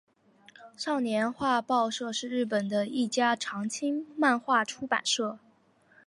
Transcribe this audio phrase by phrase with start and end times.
[0.75, 5.37] 少年画报社是日本的一家长青漫画出版社。